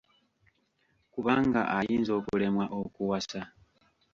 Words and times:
Kubanga 1.13 1.61
ayinza 1.77 2.11
okulemwa 2.19 2.65
okuwasa. 2.79 3.41